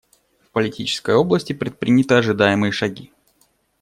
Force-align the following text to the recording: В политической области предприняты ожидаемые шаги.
В 0.43 0.49
политической 0.49 1.13
области 1.13 1.53
предприняты 1.53 2.15
ожидаемые 2.15 2.71
шаги. 2.71 3.13